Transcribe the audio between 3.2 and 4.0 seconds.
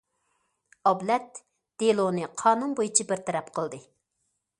تەرەپ قىلدى.